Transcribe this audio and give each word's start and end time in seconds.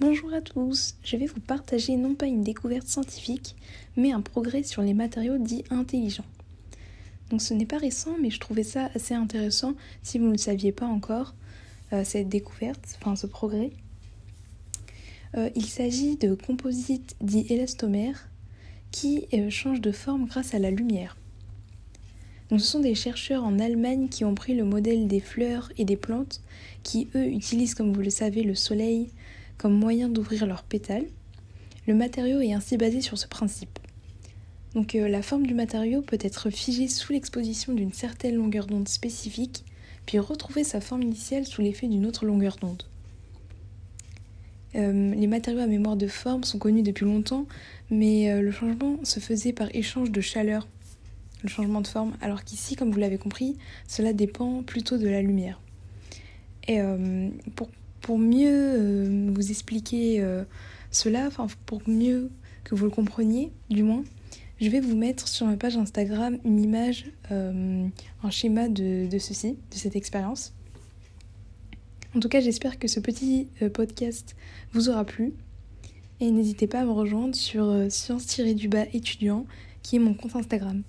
Bonjour 0.00 0.32
à 0.32 0.40
tous, 0.40 0.96
je 1.04 1.16
vais 1.16 1.26
vous 1.26 1.40
partager 1.40 1.96
non 1.96 2.14
pas 2.14 2.26
une 2.26 2.42
découverte 2.42 2.88
scientifique, 2.88 3.54
mais 3.96 4.10
un 4.10 4.20
progrès 4.20 4.62
sur 4.62 4.82
les 4.82 4.94
matériaux 4.94 5.38
dits 5.38 5.64
intelligents. 5.70 6.24
Donc 7.30 7.42
ce 7.42 7.54
n'est 7.54 7.66
pas 7.66 7.78
récent, 7.78 8.16
mais 8.20 8.30
je 8.30 8.40
trouvais 8.40 8.64
ça 8.64 8.90
assez 8.94 9.14
intéressant 9.14 9.74
si 10.02 10.18
vous 10.18 10.26
ne 10.26 10.32
le 10.32 10.38
saviez 10.38 10.72
pas 10.72 10.86
encore, 10.86 11.34
euh, 11.92 12.04
cette 12.04 12.28
découverte, 12.28 12.98
enfin 13.00 13.16
ce 13.16 13.26
progrès. 13.26 13.70
Euh, 15.36 15.50
il 15.54 15.66
s'agit 15.66 16.16
de 16.16 16.34
composites 16.34 17.14
dits 17.20 17.46
élastomères 17.50 18.28
qui 18.90 19.26
euh, 19.34 19.50
changent 19.50 19.80
de 19.80 19.92
forme 19.92 20.26
grâce 20.26 20.54
à 20.54 20.58
la 20.58 20.70
lumière. 20.70 21.16
Donc, 22.50 22.60
ce 22.60 22.66
sont 22.66 22.80
des 22.80 22.94
chercheurs 22.94 23.44
en 23.44 23.58
Allemagne 23.58 24.08
qui 24.08 24.24
ont 24.24 24.34
pris 24.34 24.54
le 24.54 24.64
modèle 24.64 25.06
des 25.06 25.20
fleurs 25.20 25.70
et 25.78 25.84
des 25.84 25.96
plantes 25.96 26.42
qui, 26.82 27.08
eux, 27.14 27.26
utilisent, 27.26 27.74
comme 27.74 27.92
vous 27.92 28.02
le 28.02 28.10
savez, 28.10 28.42
le 28.42 28.54
soleil 28.54 29.08
comme 29.58 29.78
moyen 29.78 30.08
d'ouvrir 30.08 30.46
leurs 30.46 30.64
pétales. 30.64 31.06
Le 31.86 31.94
matériau 31.94 32.40
est 32.40 32.52
ainsi 32.52 32.76
basé 32.76 33.00
sur 33.00 33.18
ce 33.18 33.26
principe. 33.26 33.78
Donc 34.74 34.94
euh, 34.94 35.08
la 35.08 35.22
forme 35.22 35.46
du 35.46 35.54
matériau 35.54 36.00
peut 36.00 36.18
être 36.20 36.50
figée 36.50 36.88
sous 36.88 37.12
l'exposition 37.12 37.74
d'une 37.74 37.92
certaine 37.92 38.36
longueur 38.36 38.66
d'onde 38.66 38.88
spécifique, 38.88 39.64
puis 40.06 40.18
retrouver 40.18 40.64
sa 40.64 40.80
forme 40.80 41.02
initiale 41.02 41.46
sous 41.46 41.60
l'effet 41.60 41.88
d'une 41.88 42.06
autre 42.06 42.24
longueur 42.24 42.56
d'onde. 42.56 42.82
Euh, 44.74 45.14
les 45.14 45.26
matériaux 45.26 45.60
à 45.60 45.66
mémoire 45.66 45.96
de 45.96 46.06
forme 46.06 46.44
sont 46.44 46.58
connus 46.58 46.82
depuis 46.82 47.04
longtemps, 47.04 47.46
mais 47.90 48.30
euh, 48.30 48.40
le 48.40 48.50
changement 48.50 48.98
se 49.04 49.20
faisait 49.20 49.52
par 49.52 49.68
échange 49.74 50.10
de 50.10 50.20
chaleur, 50.22 50.66
le 51.42 51.50
changement 51.50 51.82
de 51.82 51.86
forme, 51.86 52.16
alors 52.22 52.42
qu'ici, 52.44 52.74
comme 52.74 52.90
vous 52.90 53.00
l'avez 53.00 53.18
compris, 53.18 53.58
cela 53.86 54.14
dépend 54.14 54.62
plutôt 54.62 54.96
de 54.96 55.08
la 55.08 55.20
lumière. 55.20 55.60
Et 56.68 56.78
pour 57.56 57.68
pour 58.02 58.18
mieux 58.18 58.50
euh, 58.50 59.30
vous 59.32 59.50
expliquer 59.50 60.20
euh, 60.20 60.44
cela, 60.90 61.26
enfin 61.26 61.46
pour 61.64 61.80
mieux 61.86 62.30
que 62.64 62.74
vous 62.74 62.84
le 62.84 62.90
compreniez, 62.90 63.52
du 63.70 63.82
moins, 63.82 64.04
je 64.60 64.68
vais 64.68 64.80
vous 64.80 64.96
mettre 64.96 65.26
sur 65.26 65.46
ma 65.46 65.56
page 65.56 65.76
Instagram 65.76 66.38
une 66.44 66.60
image, 66.60 67.06
euh, 67.30 67.86
un 68.22 68.30
schéma 68.30 68.68
de, 68.68 69.08
ceci, 69.18 69.52
de 69.52 69.76
cette 69.76 69.96
expérience. 69.96 70.52
En 72.14 72.20
tout 72.20 72.28
cas, 72.28 72.40
j'espère 72.40 72.78
que 72.78 72.88
ce 72.88 73.00
petit 73.00 73.48
podcast 73.72 74.36
vous 74.72 74.90
aura 74.90 75.04
plu. 75.04 75.32
Et 76.20 76.30
n'hésitez 76.30 76.66
pas 76.66 76.80
à 76.80 76.84
me 76.84 76.90
rejoindre 76.90 77.34
sur 77.34 77.86
science-du-bas 77.88 78.84
étudiant, 78.92 79.46
qui 79.82 79.96
est 79.96 79.98
mon 79.98 80.12
compte 80.12 80.36
Instagram. 80.36 80.82